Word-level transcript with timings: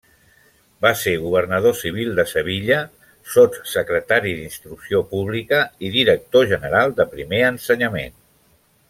Va 0.85 0.91
ser 1.01 1.11
Governador 1.25 1.75
Civil 1.81 2.15
de 2.19 2.25
Sevilla, 2.31 2.79
Sotssecretari 3.33 4.33
d'Instrucció 4.39 5.03
Pública 5.15 5.61
i 5.89 5.93
Director 5.99 6.49
General 6.55 6.97
de 7.03 7.07
Primer 7.17 7.47
Ensenyament. 7.55 8.19